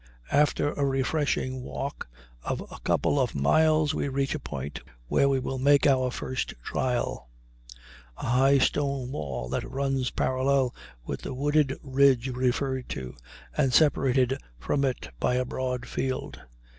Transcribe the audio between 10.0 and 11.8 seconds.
parallel with the wooded